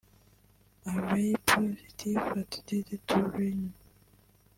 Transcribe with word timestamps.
A 0.87 0.91
very 0.99 1.35
positive 1.45 2.17
attitude 2.17 3.01
to 3.07 3.17
learn 3.17 3.71